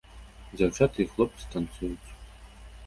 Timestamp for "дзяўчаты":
0.57-0.97